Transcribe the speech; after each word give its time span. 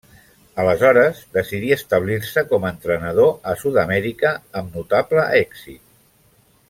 Aleshores, 0.61 1.19
decidí 1.37 1.69
establir-se 1.75 2.43
com 2.53 2.65
a 2.65 2.71
entrenador 2.77 3.29
a 3.53 3.53
Sud-amèrica, 3.65 4.33
amb 4.63 4.81
notable 4.81 5.29
èxit. 5.43 5.83